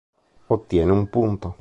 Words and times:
Ottiene 0.47 0.91
un 0.93 1.07
punto. 1.09 1.49